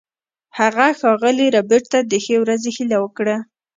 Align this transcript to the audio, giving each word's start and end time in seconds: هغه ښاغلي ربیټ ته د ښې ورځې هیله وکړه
هغه 0.59 0.87
ښاغلي 0.99 1.47
ربیټ 1.55 1.83
ته 1.91 1.99
د 2.11 2.13
ښې 2.23 2.35
ورځې 2.43 2.69
هیله 2.77 2.97
وکړه 3.03 3.35